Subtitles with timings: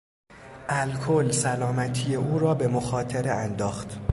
[0.69, 3.99] الکل سلامتی او را به مخاطره انداخت.